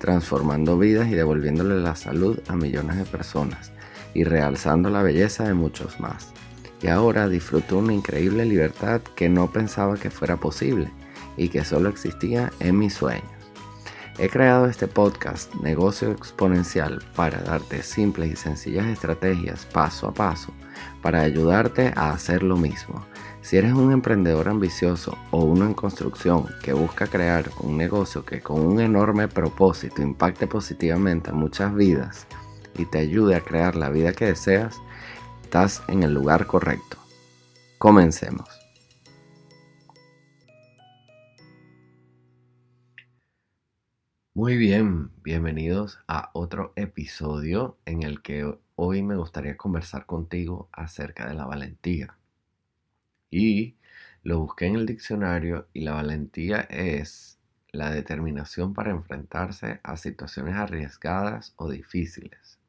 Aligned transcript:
transformando 0.00 0.78
vidas 0.78 1.08
y 1.08 1.14
devolviéndole 1.14 1.76
la 1.76 1.94
salud 1.94 2.40
a 2.48 2.56
millones 2.56 2.96
de 2.96 3.04
personas 3.04 3.70
y 4.14 4.24
realzando 4.24 4.90
la 4.90 5.02
belleza 5.02 5.44
de 5.44 5.54
muchos 5.54 6.00
más. 6.00 6.32
Y 6.82 6.88
ahora 6.88 7.28
disfruto 7.28 7.78
una 7.78 7.92
increíble 7.92 8.44
libertad 8.46 9.02
que 9.14 9.28
no 9.28 9.52
pensaba 9.52 9.96
que 9.96 10.10
fuera 10.10 10.38
posible 10.38 10.90
y 11.36 11.50
que 11.50 11.64
solo 11.64 11.90
existía 11.90 12.50
en 12.58 12.78
mis 12.78 12.94
sueños. 12.94 13.39
He 14.20 14.28
creado 14.28 14.66
este 14.66 14.86
podcast 14.86 15.54
Negocio 15.54 16.10
Exponencial 16.10 17.02
para 17.16 17.40
darte 17.40 17.82
simples 17.82 18.30
y 18.30 18.36
sencillas 18.36 18.84
estrategias 18.84 19.64
paso 19.64 20.08
a 20.08 20.12
paso 20.12 20.52
para 21.00 21.22
ayudarte 21.22 21.94
a 21.96 22.10
hacer 22.10 22.42
lo 22.42 22.58
mismo 22.58 23.02
si 23.40 23.56
eres 23.56 23.72
un 23.72 23.92
emprendedor 23.92 24.50
ambicioso 24.50 25.16
o 25.30 25.44
uno 25.44 25.64
en 25.64 25.72
construcción 25.72 26.44
que 26.62 26.74
busca 26.74 27.06
crear 27.06 27.50
un 27.60 27.78
negocio 27.78 28.26
que 28.26 28.42
con 28.42 28.60
un 28.60 28.82
enorme 28.82 29.26
propósito 29.26 30.02
impacte 30.02 30.46
positivamente 30.46 31.30
a 31.30 31.32
muchas 31.32 31.74
vidas 31.74 32.26
y 32.76 32.84
te 32.84 32.98
ayude 32.98 33.36
a 33.36 33.40
crear 33.40 33.74
la 33.74 33.88
vida 33.88 34.12
que 34.12 34.26
deseas, 34.26 34.76
estás 35.42 35.82
en 35.88 36.02
el 36.02 36.12
lugar 36.12 36.46
correcto. 36.46 36.98
Comencemos. 37.78 38.59
Muy 44.32 44.56
bien, 44.56 45.10
bienvenidos 45.24 45.98
a 46.06 46.30
otro 46.34 46.72
episodio 46.76 47.78
en 47.84 48.04
el 48.04 48.22
que 48.22 48.56
hoy 48.76 49.02
me 49.02 49.16
gustaría 49.16 49.56
conversar 49.56 50.06
contigo 50.06 50.68
acerca 50.70 51.28
de 51.28 51.34
la 51.34 51.46
valentía. 51.46 52.16
Y 53.28 53.74
lo 54.22 54.38
busqué 54.38 54.66
en 54.66 54.76
el 54.76 54.86
diccionario 54.86 55.66
y 55.72 55.80
la 55.80 55.94
valentía 55.94 56.60
es 56.60 57.40
la 57.72 57.90
determinación 57.90 58.72
para 58.72 58.92
enfrentarse 58.92 59.80
a 59.82 59.96
situaciones 59.96 60.54
arriesgadas 60.54 61.52
o 61.56 61.68
difíciles. 61.68 62.60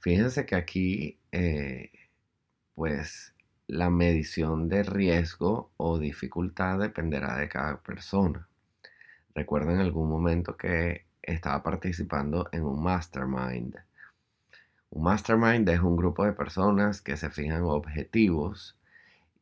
Fíjense 0.00 0.46
que 0.46 0.54
aquí, 0.54 1.18
eh, 1.30 1.92
pues, 2.74 3.34
la 3.66 3.90
medición 3.90 4.68
de 4.70 4.82
riesgo 4.82 5.72
o 5.76 5.98
dificultad 5.98 6.78
dependerá 6.78 7.36
de 7.36 7.50
cada 7.50 7.82
persona. 7.82 8.49
Recuerdo 9.34 9.70
en 9.70 9.78
algún 9.78 10.08
momento 10.08 10.56
que 10.56 11.06
estaba 11.22 11.62
participando 11.62 12.48
en 12.52 12.64
un 12.64 12.82
mastermind. 12.82 13.76
Un 14.90 15.02
mastermind 15.04 15.68
es 15.68 15.80
un 15.80 15.96
grupo 15.96 16.24
de 16.24 16.32
personas 16.32 17.00
que 17.00 17.16
se 17.16 17.30
fijan 17.30 17.62
objetivos 17.62 18.76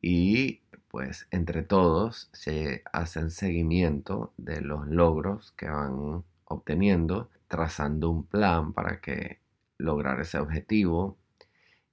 y 0.01 0.61
pues 0.89 1.27
entre 1.31 1.63
todos 1.63 2.29
se 2.33 2.83
hacen 2.91 3.31
seguimiento 3.31 4.33
de 4.37 4.61
los 4.61 4.87
logros 4.87 5.53
que 5.53 5.69
van 5.69 6.23
obteniendo, 6.45 7.29
trazando 7.47 8.09
un 8.09 8.25
plan 8.25 8.73
para 8.73 8.99
que 9.01 9.39
lograr 9.77 10.19
ese 10.19 10.39
objetivo. 10.39 11.17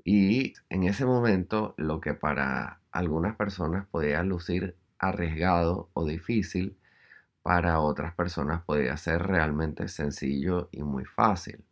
Y 0.05 0.55
en 0.71 0.85
ese 0.85 1.05
momento 1.05 1.75
lo 1.77 2.01
que 2.01 2.15
para 2.15 2.81
algunas 2.93 3.37
personas 3.37 3.87
podía 3.87 4.23
lucir 4.23 4.77
arriesgado 4.99 5.89
o 5.93 6.07
difícil, 6.07 6.77
para 7.47 7.79
otras 7.79 8.13
personas 8.13 8.65
podía 8.65 8.97
ser 8.97 9.23
realmente 9.23 9.87
sencillo 9.87 10.69
y 10.73 10.83
muy 10.83 11.05
fácil. 11.05 11.65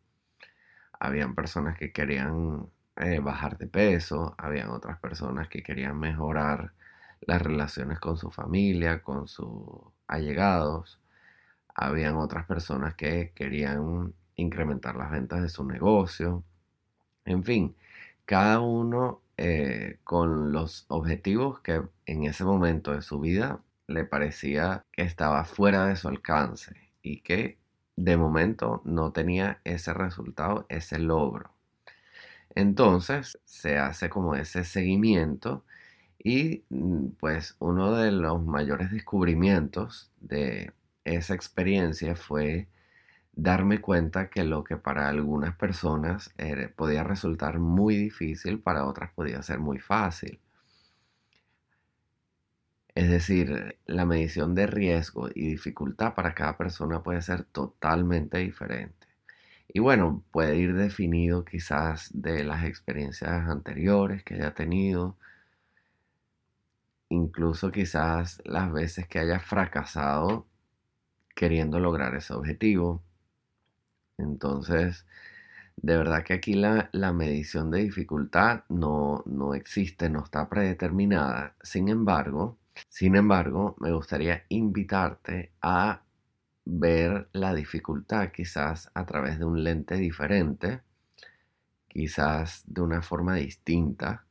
Habían 1.01 1.35
personas 1.35 1.77
que 1.77 1.93
querían 1.93 2.69
eh, 2.95 3.19
bajar 3.19 3.59
de 3.59 3.67
peso, 3.67 4.37
habían 4.39 4.71
otras 4.71 5.01
personas 5.01 5.49
que 5.49 5.65
querían 5.65 5.99
mejorar 5.99 6.75
las 7.23 7.43
relaciones 7.43 7.99
con 7.99 8.17
su 8.17 8.31
familia, 8.31 9.03
con 9.03 9.27
sus 9.27 9.59
allegados, 10.07 11.01
habían 11.75 12.19
otras 12.19 12.47
personas 12.47 12.95
que 12.95 13.33
querían 13.35 14.15
incrementar 14.37 14.95
las 14.95 15.11
ventas 15.11 15.43
de 15.43 15.49
su 15.49 15.65
negocio, 15.65 16.45
en 17.25 17.43
fin, 17.43 17.75
cada 18.27 18.61
uno 18.61 19.23
eh, 19.37 19.99
con 20.05 20.53
los 20.53 20.85
objetivos 20.87 21.59
que 21.63 21.83
en 22.07 22.25
ese 22.27 22.45
momento 22.45 22.93
de 22.93 23.03
su 23.03 23.19
vida 23.19 23.61
le 23.87 24.05
parecía 24.05 24.85
que 24.93 25.03
estaba 25.03 25.45
fuera 25.45 25.87
de 25.87 25.97
su 25.97 26.09
alcance 26.09 26.75
y 27.03 27.21
que 27.23 27.59
de 27.97 28.17
momento 28.17 28.83
no 28.85 29.13
tenía 29.13 29.61
ese 29.65 29.95
resultado, 29.95 30.67
ese 30.69 30.99
logro. 30.99 31.53
Entonces 32.55 33.39
se 33.45 33.79
hace 33.79 34.09
como 34.11 34.35
ese 34.35 34.65
seguimiento 34.65 35.65
y 36.19 36.65
mm, 36.71 37.09
pues 37.21 37.57
uno 37.61 37.93
de 37.93 38.13
los 38.13 38.43
mayores 38.45 38.91
descubrimientos 38.93 40.13
de 40.21 40.73
esa 41.05 41.35
experiencia 41.35 42.17
fue 42.17 42.69
darme 43.35 43.81
cuenta 43.81 44.31
que 44.31 44.45
lo 44.45 44.65
que 44.65 44.77
para 44.77 45.09
algunas 45.09 45.57
personas 45.57 46.35
podía 46.77 47.05
resultar 47.05 47.59
muy 47.61 47.97
difícil, 47.97 48.61
para 48.61 48.87
otras 48.87 49.13
podía 49.13 49.43
ser 49.43 49.61
muy 49.61 49.81
fácil. 49.81 50.41
Es 52.95 53.11
decir, 53.11 53.79
la 53.87 54.05
medición 54.07 54.55
de 54.55 54.67
riesgo 54.67 55.29
y 55.35 55.49
dificultad 55.49 56.15
para 56.15 56.35
cada 56.35 56.57
persona 56.57 57.03
puede 57.03 57.23
ser 57.23 57.45
totalmente 57.45 58.39
diferente. 58.39 59.09
Y 59.69 59.81
bueno, 59.81 60.25
puede 60.31 60.57
ir 60.57 60.75
definido 60.75 61.45
quizás 61.45 62.11
de 62.15 62.45
las 62.45 62.65
experiencias 62.65 63.49
anteriores 63.49 64.23
que 64.25 64.35
haya 64.35 64.55
tenido, 64.55 65.17
incluso 67.09 67.71
quizás 67.71 68.41
las 68.45 68.73
veces 68.73 69.07
que 69.09 69.19
haya 69.19 69.41
fracasado 69.41 70.47
queriendo 71.35 71.81
lograr 71.81 72.15
ese 72.15 72.35
objetivo. 72.35 73.03
Entonces, 74.19 75.07
de 75.77 75.97
verdad 75.97 76.25
que 76.25 76.35
aquí 76.35 76.55
la, 76.55 76.91
medición 77.13 77.71
de 77.71 77.83
dificultad 77.83 78.65
no, 78.69 79.23
no 79.27 79.55
existe, 79.55 80.11
no 80.11 80.25
está 80.25 80.49
predeterminada. 80.49 81.57
Sin 81.63 81.89
embargo, 81.89 82.59
sin 82.89 83.17
embargo, 83.17 83.77
me 83.81 83.93
gustaría 83.93 84.45
invitarte 84.49 85.53
a 85.63 86.03
ver 86.65 87.29
la 87.33 87.55
dificultad 87.55 88.31
quizás 88.33 88.91
a 88.95 89.05
través 89.05 89.39
de 89.39 89.45
un 89.45 89.63
lente 89.63 89.97
diferente, 89.97 90.81
quizás 91.89 92.65
de 92.67 92.81
una 92.81 93.03
forma 93.03 93.35
distinta, 93.35 94.25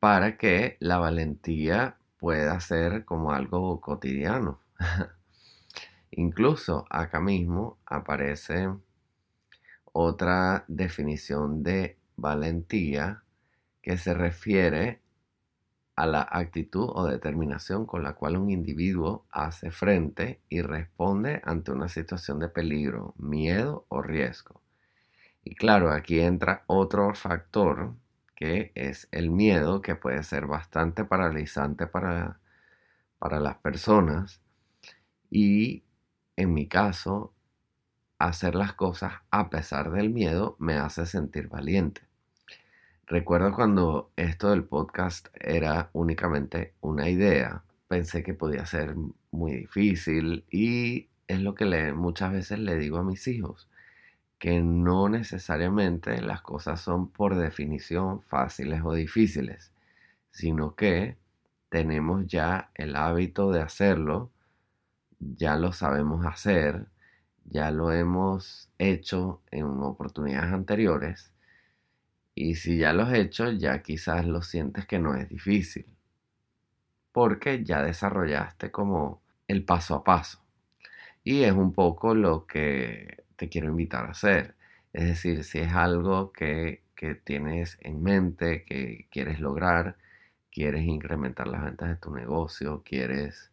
para 0.00 0.36
que 0.36 0.76
la 0.80 0.98
valentía 0.98 1.96
pueda 2.18 2.58
ser 2.60 3.04
como 3.04 3.32
algo 3.32 3.80
cotidiano. 3.80 4.60
Incluso 6.10 6.86
acá 6.90 7.20
mismo 7.20 7.78
aparece 7.86 8.68
otra 9.92 10.64
definición 10.68 11.62
de 11.62 11.96
valentía 12.16 13.22
que 13.82 13.98
se 13.98 14.14
refiere 14.14 15.00
a 15.98 16.06
la 16.06 16.28
actitud 16.30 16.88
o 16.94 17.06
determinación 17.06 17.84
con 17.84 18.04
la 18.04 18.12
cual 18.12 18.36
un 18.36 18.50
individuo 18.50 19.26
hace 19.32 19.72
frente 19.72 20.40
y 20.48 20.62
responde 20.62 21.42
ante 21.44 21.72
una 21.72 21.88
situación 21.88 22.38
de 22.38 22.48
peligro, 22.48 23.14
miedo 23.18 23.84
o 23.88 24.00
riesgo. 24.00 24.62
Y 25.42 25.56
claro, 25.56 25.90
aquí 25.90 26.20
entra 26.20 26.62
otro 26.68 27.14
factor 27.14 27.94
que 28.36 28.70
es 28.76 29.08
el 29.10 29.30
miedo, 29.32 29.82
que 29.82 29.96
puede 29.96 30.22
ser 30.22 30.46
bastante 30.46 31.04
paralizante 31.04 31.88
para, 31.88 32.38
para 33.18 33.40
las 33.40 33.56
personas. 33.56 34.40
Y 35.30 35.82
en 36.36 36.54
mi 36.54 36.68
caso, 36.68 37.34
hacer 38.20 38.54
las 38.54 38.74
cosas 38.74 39.14
a 39.32 39.50
pesar 39.50 39.90
del 39.90 40.10
miedo 40.10 40.54
me 40.60 40.74
hace 40.74 41.06
sentir 41.06 41.48
valiente. 41.48 42.07
Recuerdo 43.10 43.54
cuando 43.54 44.12
esto 44.16 44.50
del 44.50 44.64
podcast 44.64 45.28
era 45.32 45.88
únicamente 45.94 46.74
una 46.82 47.08
idea, 47.08 47.64
pensé 47.88 48.22
que 48.22 48.34
podía 48.34 48.66
ser 48.66 48.96
muy 49.30 49.52
difícil 49.52 50.44
y 50.50 51.08
es 51.26 51.40
lo 51.40 51.54
que 51.54 51.64
muchas 51.94 52.32
veces 52.32 52.58
le 52.58 52.76
digo 52.76 52.98
a 52.98 53.02
mis 53.02 53.26
hijos, 53.26 53.66
que 54.38 54.60
no 54.60 55.08
necesariamente 55.08 56.20
las 56.20 56.42
cosas 56.42 56.82
son 56.82 57.08
por 57.08 57.34
definición 57.34 58.20
fáciles 58.20 58.82
o 58.84 58.92
difíciles, 58.92 59.72
sino 60.30 60.74
que 60.74 61.16
tenemos 61.70 62.26
ya 62.26 62.70
el 62.74 62.94
hábito 62.94 63.50
de 63.52 63.62
hacerlo, 63.62 64.30
ya 65.18 65.56
lo 65.56 65.72
sabemos 65.72 66.26
hacer, 66.26 66.88
ya 67.46 67.70
lo 67.70 67.90
hemos 67.90 68.68
hecho 68.76 69.40
en 69.50 69.64
oportunidades 69.64 70.52
anteriores 70.52 71.32
y 72.38 72.54
si 72.54 72.78
ya 72.78 72.92
lo 72.92 73.02
has 73.02 73.14
hecho, 73.14 73.50
ya 73.50 73.82
quizás 73.82 74.24
lo 74.24 74.42
sientes 74.42 74.86
que 74.86 74.98
no 74.98 75.14
es 75.16 75.28
difícil, 75.28 75.86
porque 77.12 77.64
ya 77.64 77.82
desarrollaste 77.82 78.70
como 78.70 79.22
el 79.48 79.64
paso 79.64 79.96
a 79.96 80.04
paso. 80.04 80.40
Y 81.24 81.42
es 81.42 81.52
un 81.52 81.72
poco 81.72 82.14
lo 82.14 82.46
que 82.46 83.24
te 83.36 83.48
quiero 83.48 83.68
invitar 83.68 84.06
a 84.06 84.10
hacer. 84.10 84.54
Es 84.92 85.04
decir, 85.04 85.44
si 85.44 85.58
es 85.58 85.72
algo 85.72 86.32
que, 86.32 86.82
que 86.94 87.14
tienes 87.16 87.78
en 87.80 88.02
mente, 88.02 88.64
que 88.64 89.08
quieres 89.10 89.40
lograr, 89.40 89.96
quieres 90.52 90.84
incrementar 90.84 91.48
las 91.48 91.64
ventas 91.64 91.88
de 91.88 91.96
tu 91.96 92.14
negocio, 92.14 92.82
quieres 92.84 93.50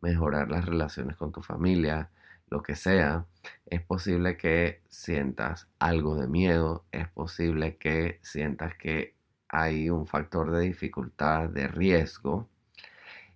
mejorar 0.00 0.50
las 0.50 0.64
relaciones 0.64 1.16
con 1.16 1.32
tu 1.32 1.42
familia, 1.42 2.10
lo 2.50 2.62
que 2.62 2.74
sea, 2.76 3.26
es 3.66 3.82
posible 3.82 4.36
que 4.36 4.82
sientas 4.88 5.68
algo 5.78 6.16
de 6.16 6.28
miedo, 6.28 6.84
es 6.92 7.08
posible 7.08 7.76
que 7.76 8.18
sientas 8.22 8.74
que 8.76 9.14
hay 9.48 9.90
un 9.90 10.06
factor 10.06 10.50
de 10.50 10.60
dificultad, 10.60 11.48
de 11.48 11.68
riesgo, 11.68 12.48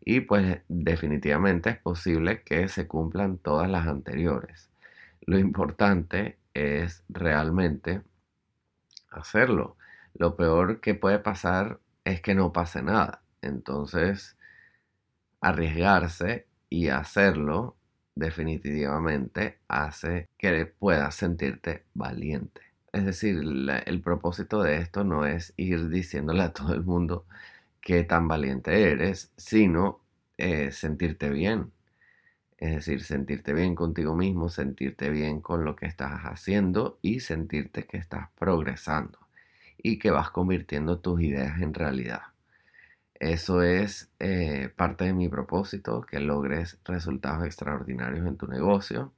y 0.05 0.21
pues 0.21 0.61
definitivamente 0.69 1.71
es 1.71 1.79
posible 1.79 2.43
que 2.43 2.69
se 2.69 2.89
cumplan 2.89 3.39
todas 3.39 3.71
las 3.71 3.87
anteriores. 3.87 4.71
Lo 5.21 5.39
importante 5.39 6.39
es 6.55 7.05
realmente 7.09 8.03
hacerlo. 9.11 9.77
Lo 10.15 10.37
peor 10.37 10.81
que 10.81 10.95
puede 10.95 11.19
pasar 11.19 11.79
es 12.05 12.21
que 12.21 12.35
no 12.35 12.53
pase 12.53 12.83
nada. 12.83 13.23
Entonces, 13.43 14.37
arriesgarse 15.41 16.47
y 16.69 16.89
hacerlo 16.89 17.77
definitivamente 18.15 19.59
hace 19.69 20.29
que 20.39 20.67
puedas 20.67 21.15
sentirte 21.15 21.85
valiente. 21.95 22.63
Es 22.93 23.05
decir, 23.07 23.41
el 23.87 24.01
propósito 24.03 24.63
de 24.63 24.77
esto 24.79 25.05
no 25.05 25.27
es 25.27 25.55
ir 25.57 25.89
diciéndole 25.89 26.43
a 26.43 26.53
todo 26.53 26.75
el 26.75 26.83
mundo 26.85 27.27
qué 27.81 28.05
tan 28.05 28.29
valiente 28.29 28.91
eres, 28.93 29.33
sino 29.37 30.01
eh, 30.39 30.73
sentirte 30.73 31.31
bien. 31.31 31.73
Es 32.59 32.75
decir, 32.77 33.03
sentirte 33.03 33.53
bien 33.55 33.75
contigo 33.75 34.15
mismo, 34.15 34.49
sentirte 34.49 35.11
bien 35.11 35.41
con 35.41 35.65
lo 35.65 35.77
que 35.77 35.87
estás 35.87 36.23
haciendo 36.23 36.99
y 37.03 37.21
sentirte 37.21 37.87
que 37.87 37.99
estás 37.99 38.31
progresando 38.39 39.19
y 39.79 39.99
que 39.99 40.11
vas 40.11 40.31
convirtiendo 40.31 41.01
tus 41.01 41.21
ideas 41.23 41.61
en 41.61 41.75
realidad. 41.75 42.32
Eso 43.23 43.63
es 43.63 44.11
eh, 44.19 44.69
parte 44.75 45.05
de 45.05 45.13
mi 45.13 45.29
propósito, 45.29 46.01
que 46.01 46.19
logres 46.19 46.81
resultados 46.85 47.47
extraordinarios 47.47 48.27
en 48.27 48.37
tu 48.37 48.49
negocio. 48.49 49.13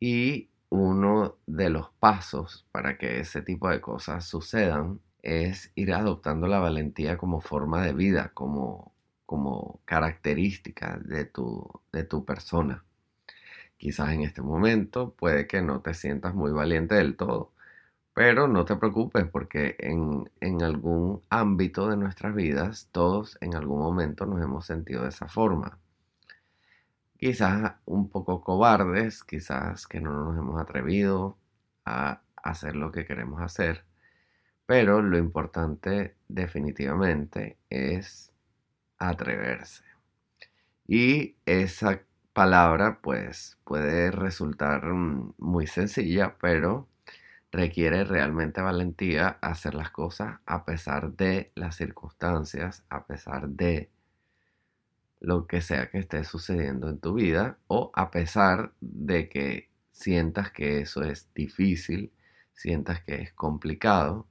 Y 0.00 0.48
uno 0.70 1.36
de 1.46 1.68
los 1.68 1.90
pasos 2.00 2.66
para 2.72 2.96
que 2.96 3.20
ese 3.20 3.42
tipo 3.42 3.68
de 3.68 3.82
cosas 3.82 4.24
sucedan 4.24 5.00
es 5.20 5.70
ir 5.74 5.92
adoptando 5.92 6.46
la 6.46 6.60
valentía 6.60 7.18
como 7.18 7.42
forma 7.42 7.84
de 7.84 7.92
vida, 7.92 8.30
como, 8.32 8.94
como 9.26 9.82
característica 9.84 10.98
de 11.04 11.26
tu, 11.26 11.68
de 11.92 12.04
tu 12.04 12.24
persona. 12.24 12.84
Quizás 13.76 14.12
en 14.14 14.22
este 14.22 14.40
momento 14.40 15.12
puede 15.14 15.46
que 15.46 15.60
no 15.60 15.82
te 15.82 15.92
sientas 15.92 16.34
muy 16.34 16.52
valiente 16.52 16.94
del 16.94 17.16
todo, 17.16 17.52
pero 18.20 18.46
no 18.48 18.66
te 18.66 18.76
preocupes 18.76 19.24
porque 19.24 19.76
en, 19.78 20.62
algún 20.62 21.22
ámbito 21.30 21.88
de 21.88 21.96
nuestras 21.96 22.34
vidas 22.34 22.90
todos 22.92 23.38
en 23.40 23.54
algún 23.54 23.78
momento 23.78 24.26
nos 24.26 24.42
hemos 24.42 24.66
sentido 24.66 25.04
de 25.04 25.08
esa 25.08 25.26
forma. 25.26 25.78
Quizás 27.16 27.76
un 27.86 28.10
poco 28.10 28.42
cobardes, 28.44 29.24
quizás 29.24 29.86
que 29.86 30.02
no 30.02 30.12
nos 30.12 30.36
hemos 30.36 30.60
atrevido 30.60 31.38
a 31.86 32.20
hacer 32.36 32.76
lo 32.76 32.92
que 32.92 33.06
queremos 33.06 33.40
hacer, 33.40 33.86
pero 34.66 35.00
lo 35.00 35.16
importante 35.16 36.14
definitivamente 36.28 37.56
es 37.70 38.34
atreverse. 38.98 39.84
Y 40.86 41.36
esa 41.46 42.02
palabra 42.34 42.98
pues 43.00 43.56
puede 43.64 44.10
resultar 44.10 44.84
mm, 44.84 45.36
muy 45.38 45.66
sencilla, 45.66 46.36
pero 46.38 46.86
requiere 47.52 48.04
realmente 48.04 48.60
valentía 48.60 49.38
hacer 49.40 49.74
las 49.74 49.90
cosas 49.90 50.38
a 50.46 50.64
pesar 50.64 51.12
de 51.12 51.50
las 51.54 51.76
circunstancias, 51.76 52.84
a 52.88 53.06
pesar 53.06 53.48
de 53.48 53.90
lo 55.20 55.46
que 55.46 55.60
sea 55.60 55.90
que 55.90 55.98
esté 55.98 56.24
sucediendo 56.24 56.88
en 56.88 56.98
tu 56.98 57.14
vida 57.14 57.58
o 57.66 57.90
a 57.94 58.10
pesar 58.10 58.72
de 58.80 59.28
que 59.28 59.68
sientas 59.92 60.50
que 60.50 60.80
eso 60.80 61.02
es 61.02 61.28
difícil, 61.34 62.12
sientas 62.54 63.02
que 63.02 63.16
es 63.16 63.32
complicado 63.32 64.26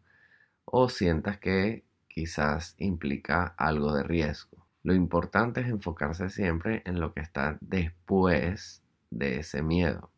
o 0.65 0.89
sientas 0.89 1.37
que 1.37 1.83
quizás 2.07 2.75
implica 2.79 3.53
algo 3.57 3.93
de 3.93 4.03
riesgo. 4.03 4.65
Lo 4.83 4.93
importante 4.93 5.61
es 5.61 5.67
enfocarse 5.67 6.29
siempre 6.29 6.81
en 6.85 6.99
lo 6.99 7.13
que 7.13 7.19
está 7.19 7.57
después 7.61 8.81
de 9.11 9.39
ese 9.39 9.61
miedo 9.61 10.11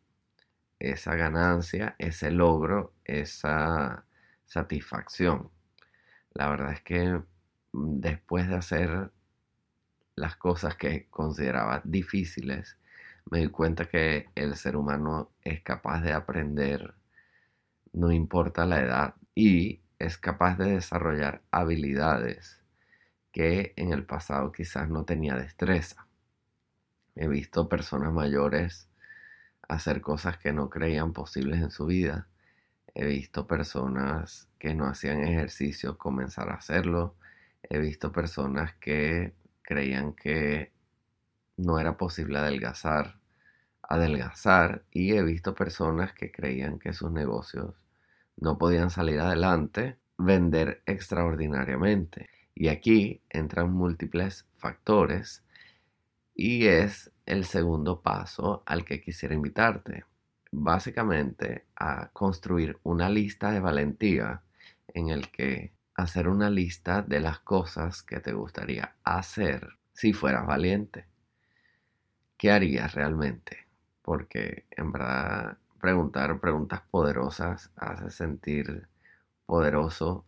esa 0.90 1.14
ganancia, 1.14 1.94
ese 1.98 2.30
logro, 2.30 2.94
esa 3.04 4.04
satisfacción. 4.46 5.50
La 6.34 6.48
verdad 6.48 6.72
es 6.72 6.80
que 6.82 7.22
mm, 7.72 8.00
después 8.00 8.48
de 8.48 8.56
hacer 8.56 9.10
las 10.16 10.36
cosas 10.36 10.76
que 10.76 11.08
consideraba 11.08 11.80
difíciles, 11.84 12.78
me 13.30 13.38
di 13.38 13.48
cuenta 13.48 13.86
que 13.86 14.28
el 14.34 14.56
ser 14.56 14.76
humano 14.76 15.30
es 15.42 15.62
capaz 15.62 16.00
de 16.02 16.12
aprender, 16.12 16.94
no 17.92 18.10
importa 18.10 18.66
la 18.66 18.80
edad, 18.80 19.14
y 19.34 19.80
es 19.98 20.18
capaz 20.18 20.58
de 20.58 20.72
desarrollar 20.72 21.42
habilidades 21.50 22.60
que 23.30 23.72
en 23.76 23.92
el 23.92 24.04
pasado 24.04 24.52
quizás 24.52 24.90
no 24.90 25.04
tenía 25.04 25.36
destreza. 25.36 26.06
He 27.14 27.28
visto 27.28 27.68
personas 27.68 28.12
mayores 28.12 28.88
hacer 29.68 30.00
cosas 30.00 30.38
que 30.38 30.52
no 30.52 30.68
creían 30.70 31.12
posibles 31.12 31.60
en 31.60 31.70
su 31.70 31.86
vida. 31.86 32.28
He 32.94 33.06
visto 33.06 33.46
personas 33.46 34.48
que 34.58 34.74
no 34.74 34.86
hacían 34.86 35.22
ejercicio 35.22 35.96
comenzar 35.98 36.50
a 36.50 36.54
hacerlo. 36.54 37.16
He 37.62 37.78
visto 37.78 38.12
personas 38.12 38.74
que 38.76 39.34
creían 39.62 40.12
que 40.12 40.72
no 41.56 41.78
era 41.78 41.96
posible 41.96 42.38
adelgazar, 42.38 43.18
adelgazar. 43.82 44.84
Y 44.90 45.12
he 45.12 45.22
visto 45.22 45.54
personas 45.54 46.12
que 46.12 46.30
creían 46.30 46.78
que 46.78 46.92
sus 46.92 47.10
negocios 47.10 47.74
no 48.36 48.58
podían 48.58 48.90
salir 48.90 49.20
adelante, 49.20 49.98
vender 50.18 50.82
extraordinariamente. 50.86 52.28
Y 52.54 52.68
aquí 52.68 53.22
entran 53.30 53.72
múltiples 53.72 54.46
factores 54.58 55.42
y 56.34 56.66
es 56.66 57.11
el 57.26 57.44
segundo 57.44 58.00
paso 58.00 58.62
al 58.66 58.84
que 58.84 59.00
quisiera 59.00 59.34
invitarte. 59.34 60.04
Básicamente 60.50 61.66
a 61.76 62.08
construir 62.08 62.78
una 62.82 63.08
lista 63.08 63.50
de 63.50 63.60
valentía 63.60 64.42
en 64.88 65.08
el 65.08 65.30
que 65.30 65.72
hacer 65.94 66.28
una 66.28 66.50
lista 66.50 67.02
de 67.02 67.20
las 67.20 67.40
cosas 67.40 68.02
que 68.02 68.20
te 68.20 68.32
gustaría 68.32 68.96
hacer 69.04 69.68
si 69.92 70.12
fueras 70.12 70.46
valiente. 70.46 71.06
¿Qué 72.36 72.50
harías 72.50 72.94
realmente? 72.94 73.66
Porque 74.02 74.66
en 74.70 74.92
verdad 74.92 75.58
preguntar 75.80 76.38
preguntas 76.40 76.82
poderosas 76.90 77.70
hace 77.76 78.10
sentir 78.10 78.88
poderoso 79.46 80.24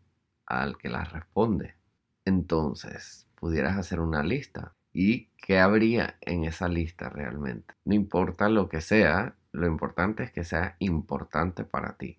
al 0.47 0.77
que 0.79 0.89
las 0.89 1.13
responde. 1.13 1.77
Entonces, 2.25 3.27
pudieras 3.35 3.77
hacer 3.77 4.01
una 4.01 4.23
lista 4.23 4.75
y 4.95 5.27
qué 5.37 5.59
habría 5.59 6.17
en 6.23 6.45
esa 6.45 6.69
lista 6.69 7.11
realmente. 7.11 7.75
No 7.85 7.95
importa 7.95 8.49
lo 8.49 8.69
que 8.69 8.81
sea, 8.81 9.35
lo 9.53 9.67
importante 9.67 10.23
es 10.23 10.33
que 10.33 10.45
sea 10.45 10.77
importante 10.79 11.65
para 11.65 11.95
ti. 11.95 12.19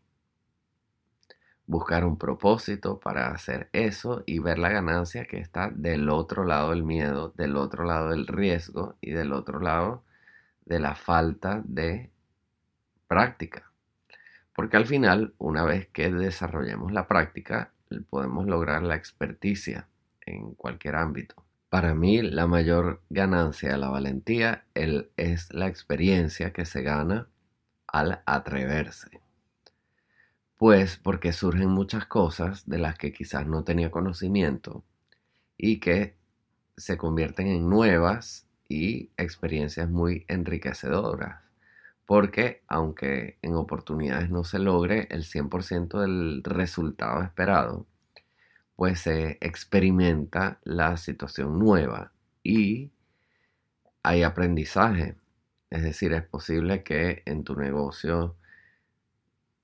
Buscar 1.66 2.06
un 2.06 2.18
propósito 2.18 3.00
para 3.00 3.30
hacer 3.32 3.70
eso 3.72 4.24
y 4.28 4.38
ver 4.40 4.60
la 4.60 4.70
ganancia 4.70 5.26
que 5.26 5.40
está 5.40 5.72
del 5.74 6.10
otro 6.10 6.44
lado 6.44 6.70
del 6.70 6.84
miedo, 6.84 7.34
del 7.36 7.56
otro 7.56 7.86
lado 7.86 8.10
del 8.10 8.28
riesgo 8.28 8.98
y 9.02 9.12
del 9.12 9.34
otro 9.34 9.60
lado 9.60 10.04
de 10.66 10.80
la 10.80 10.96
falta 10.96 11.64
de 11.66 12.12
práctica. 13.08 13.72
Porque 14.54 14.78
al 14.78 14.86
final, 14.86 15.34
una 15.38 15.64
vez 15.64 15.88
que 15.88 16.12
desarrollemos 16.12 16.92
la 16.92 17.08
práctica, 17.08 17.72
podemos 18.10 18.46
lograr 18.46 18.84
la 18.84 18.96
experticia 18.96 19.88
en 20.26 20.54
cualquier 20.54 20.96
ámbito. 20.96 21.45
Para 21.76 21.94
mí 21.94 22.22
la 22.22 22.48
mayor 22.48 23.02
ganancia 23.10 23.74
de 23.74 23.78
la 23.78 23.90
valentía 23.90 24.64
es 24.74 25.54
la 25.54 25.68
experiencia 25.68 26.54
que 26.54 26.64
se 26.64 26.82
gana 26.82 27.28
al 27.86 28.22
atreverse. 28.26 29.20
Pues 30.56 30.96
porque 30.96 31.34
surgen 31.34 31.68
muchas 31.68 32.06
cosas 32.06 32.66
de 32.66 32.78
las 32.78 32.98
que 32.98 33.12
quizás 33.12 33.46
no 33.46 33.66
tenía 33.66 33.92
conocimiento 33.92 34.86
y 35.58 35.82
que 35.82 36.16
se 36.78 36.96
convierten 36.96 37.48
en 37.48 37.70
nuevas 37.70 38.48
y 38.70 39.10
experiencias 39.18 39.90
muy 39.90 40.24
enriquecedoras. 40.30 41.42
porque 42.06 42.64
aunque 42.70 43.38
en 43.42 43.56
oportunidades 43.56 44.30
no 44.30 44.46
se 44.46 44.60
logre 44.60 45.10
el 45.12 45.26
100% 45.26 46.00
del 46.00 46.42
resultado 46.46 47.22
esperado, 47.22 47.86
pues 48.76 49.02
se 49.02 49.38
experimenta 49.42 50.60
la 50.64 50.98
situación 50.98 51.60
nueva 51.60 52.12
y 52.44 52.92
hay 54.04 54.24
aprendizaje. 54.24 55.16
Es 55.70 55.84
decir, 55.84 56.14
es 56.14 56.24
posible 56.24 56.84
que 56.84 57.24
en 57.26 57.44
tu 57.44 57.56
negocio 57.56 58.36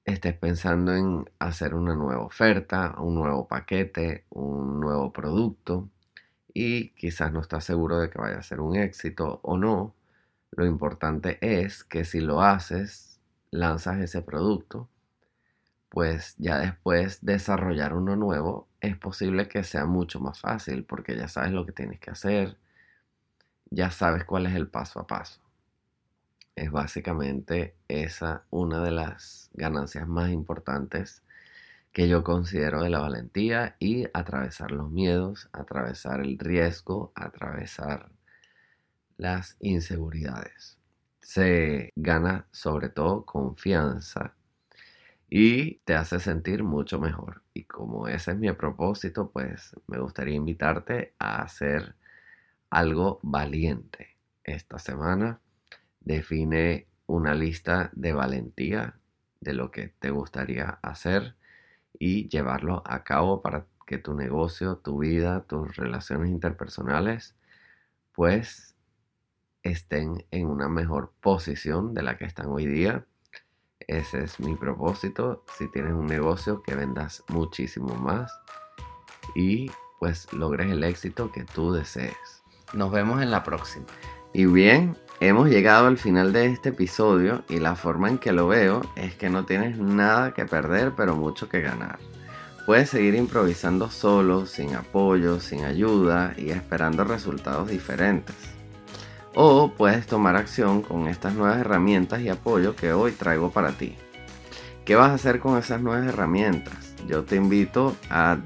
estés 0.06 0.34
pensando 0.38 0.96
en 0.96 1.30
hacer 1.40 1.76
una 1.76 1.96
nueva 1.96 2.24
oferta, 2.24 2.96
un 3.00 3.16
nuevo 3.16 3.48
paquete, 3.48 4.26
un 4.30 4.80
nuevo 4.80 5.14
producto 5.14 5.90
y 6.54 6.90
quizás 6.90 7.32
no 7.32 7.42
estás 7.42 7.64
seguro 7.64 8.00
de 8.00 8.10
que 8.10 8.20
vaya 8.20 8.40
a 8.40 8.44
ser 8.44 8.60
un 8.62 8.76
éxito 8.76 9.40
o 9.44 9.58
no. 9.58 9.96
Lo 10.52 10.66
importante 10.66 11.38
es 11.42 11.84
que 11.84 12.04
si 12.04 12.20
lo 12.20 12.42
haces, 12.42 13.20
lanzas 13.52 14.00
ese 14.00 14.22
producto, 14.22 14.90
pues 15.92 16.36
ya 16.38 16.58
después 16.60 17.20
desarrollar 17.22 17.94
uno 17.94 18.16
nuevo 18.16 18.70
es 18.80 18.98
posible 18.98 19.50
que 19.50 19.66
sea 19.66 19.86
mucho 19.86 20.22
más 20.22 20.40
fácil 20.40 20.86
porque 20.86 21.18
ya 21.18 21.28
sabes 21.28 21.52
lo 21.52 21.66
que 21.66 21.74
tienes 21.74 22.00
que 22.00 22.12
hacer, 22.12 22.58
ya 23.70 23.92
sabes 23.92 24.24
cuál 24.24 24.46
es 24.48 24.56
el 24.56 24.70
paso 24.70 25.02
a 25.02 25.08
paso. 25.08 25.42
Es 26.56 26.72
básicamente 26.72 27.76
esa 27.90 28.46
una 28.52 28.82
de 28.82 28.92
las 28.92 29.50
ganancias 29.54 30.08
más 30.08 30.30
importantes 30.32 31.24
que 31.92 32.08
yo 32.08 32.24
considero 32.24 32.84
de 32.84 32.90
la 32.90 33.00
valentía 33.00 33.76
y 33.78 34.06
atravesar 34.14 34.72
los 34.72 34.90
miedos, 34.90 35.50
atravesar 35.52 36.22
el 36.22 36.40
riesgo, 36.40 37.12
atravesar 37.16 38.10
las 39.18 39.58
inseguridades. 39.60 40.78
Se 41.20 41.92
gana 41.98 42.48
sobre 42.52 42.88
todo 42.88 43.26
confianza 43.26 44.36
y 45.34 45.78
te 45.86 45.96
hace 45.96 46.20
sentir 46.20 46.64
mucho 46.64 47.00
mejor. 47.00 47.42
Y 47.54 47.64
como 47.64 48.10
ese 48.10 48.32
es 48.32 48.38
mi 48.38 48.52
propósito, 48.52 49.32
pues 49.32 49.74
me 49.88 49.98
gustaría 49.98 50.36
invitarte 50.36 51.16
a 51.20 51.42
hacer 51.42 51.96
algo 52.70 53.20
valiente. 53.24 54.18
Esta 54.44 54.78
semana 54.78 55.40
define 56.02 56.88
una 57.08 57.34
lista 57.34 57.92
de 57.94 58.12
valentía 58.12 59.00
de 59.40 59.54
lo 59.54 59.72
que 59.72 59.88
te 59.88 60.10
gustaría 60.10 60.80
hacer 60.82 61.36
y 61.98 62.28
llevarlo 62.28 62.84
a 62.86 63.06
cabo 63.06 63.42
para 63.42 63.66
que 63.88 63.98
tu 63.98 64.14
negocio, 64.14 64.78
tu 64.78 65.00
vida, 65.00 65.46
tus 65.48 65.78
relaciones 65.78 66.30
interpersonales, 66.30 67.36
pues 68.12 68.76
estén 69.64 70.26
en 70.32 70.48
una 70.48 70.68
mejor 70.68 71.14
posición 71.22 71.94
de 71.94 72.04
la 72.04 72.18
que 72.18 72.26
están 72.26 72.48
hoy 72.48 72.66
día. 72.66 73.06
Ese 73.88 74.24
es 74.24 74.40
mi 74.40 74.56
propósito. 74.56 75.44
Si 75.58 75.68
tienes 75.68 75.94
un 75.94 76.08
negocio, 76.08 76.62
que 76.62 76.76
vendas 76.76 77.24
muchísimo 77.30 77.96
más 77.96 78.32
y 79.36 79.72
pues 80.00 80.32
logres 80.34 80.72
el 80.72 80.84
éxito 80.84 81.32
que 81.32 81.44
tú 81.44 81.72
desees. 81.72 82.44
Nos 82.74 82.92
vemos 82.92 83.22
en 83.22 83.32
la 83.32 83.44
próxima. 83.44 83.86
Y 84.34 84.46
bien, 84.46 84.98
hemos 85.20 85.50
llegado 85.50 85.88
al 85.88 85.98
final 85.98 86.34
de 86.34 86.48
este 86.48 86.70
episodio 86.70 87.44
y 87.50 87.60
la 87.60 87.76
forma 87.76 88.10
en 88.10 88.18
que 88.18 88.32
lo 88.32 88.48
veo 88.48 88.82
es 88.96 89.16
que 89.16 89.30
no 89.30 89.46
tienes 89.46 89.78
nada 89.78 90.34
que 90.34 90.46
perder 90.46 90.94
pero 90.96 91.16
mucho 91.16 91.50
que 91.50 91.62
ganar. 91.62 92.00
Puedes 92.66 92.90
seguir 92.90 93.16
improvisando 93.16 93.90
solo, 93.90 94.46
sin 94.46 94.76
apoyo, 94.76 95.40
sin 95.40 95.66
ayuda 95.66 96.34
y 96.38 96.52
esperando 96.52 97.04
resultados 97.04 97.70
diferentes. 97.70 98.36
O 99.34 99.72
puedes 99.72 100.08
tomar 100.08 100.36
acción 100.36 100.82
con 100.82 101.08
estas 101.08 101.34
nuevas 101.36 101.60
herramientas 101.60 102.22
y 102.22 102.30
apoyo 102.30 102.76
que 102.76 102.92
hoy 102.92 103.14
traigo 103.14 103.52
para 103.52 103.72
ti. 103.72 103.96
¿Qué 104.84 104.96
vas 104.96 105.12
a 105.12 105.14
hacer 105.14 105.40
con 105.40 105.58
esas 105.58 105.82
nuevas 105.82 106.06
herramientas? 106.06 106.94
Yo 107.08 107.24
te 107.24 107.38
invito 107.38 107.96
a 108.10 108.40